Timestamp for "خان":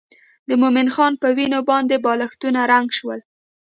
0.95-1.13